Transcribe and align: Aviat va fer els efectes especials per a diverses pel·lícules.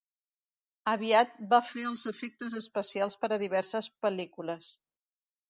Aviat 0.93 1.35
va 1.51 1.59
fer 1.71 1.83
els 1.89 2.05
efectes 2.13 2.57
especials 2.61 3.19
per 3.25 3.31
a 3.31 3.39
diverses 3.45 3.93
pel·lícules. 4.07 4.73